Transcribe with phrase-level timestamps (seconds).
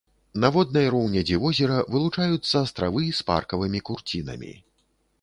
[0.43, 4.53] На воднай роўнядзі возера вылучаюцца астравы з паркавымі курцінамі.